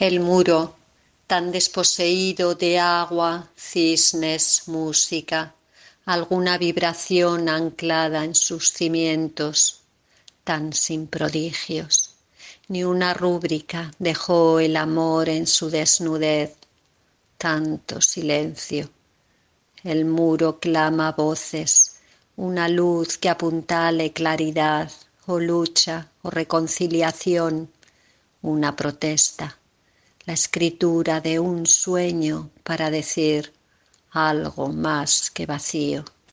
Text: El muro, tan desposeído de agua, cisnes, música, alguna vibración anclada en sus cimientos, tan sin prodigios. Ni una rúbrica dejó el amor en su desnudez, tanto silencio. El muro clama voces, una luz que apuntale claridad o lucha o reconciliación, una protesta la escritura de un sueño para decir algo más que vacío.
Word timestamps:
El 0.00 0.20
muro, 0.20 0.76
tan 1.26 1.50
desposeído 1.50 2.54
de 2.54 2.78
agua, 2.78 3.48
cisnes, 3.56 4.68
música, 4.68 5.56
alguna 6.04 6.56
vibración 6.56 7.48
anclada 7.48 8.22
en 8.22 8.36
sus 8.36 8.70
cimientos, 8.72 9.80
tan 10.44 10.72
sin 10.72 11.08
prodigios. 11.08 12.14
Ni 12.68 12.84
una 12.84 13.12
rúbrica 13.12 13.90
dejó 13.98 14.60
el 14.60 14.76
amor 14.76 15.28
en 15.28 15.48
su 15.48 15.68
desnudez, 15.68 16.54
tanto 17.36 18.00
silencio. 18.00 18.88
El 19.82 20.04
muro 20.04 20.60
clama 20.60 21.10
voces, 21.10 21.96
una 22.36 22.68
luz 22.68 23.18
que 23.18 23.30
apuntale 23.30 24.12
claridad 24.12 24.92
o 25.26 25.40
lucha 25.40 26.06
o 26.22 26.30
reconciliación, 26.30 27.68
una 28.42 28.76
protesta 28.76 29.57
la 30.28 30.34
escritura 30.34 31.22
de 31.22 31.40
un 31.40 31.64
sueño 31.64 32.50
para 32.62 32.90
decir 32.90 33.50
algo 34.10 34.68
más 34.68 35.30
que 35.30 35.46
vacío. 35.46 36.04